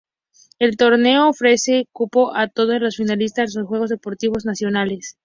El 0.57 0.77
torneo 0.77 1.29
ofrece 1.29 1.87
cupo 1.91 2.35
a 2.35 2.47
todos 2.47 2.81
los 2.81 2.95
finalistas 2.95 3.55
a 3.55 3.59
los 3.59 3.67
Juegos 3.69 3.91
Deportivos 3.91 4.45
Nacionales. 4.47 5.19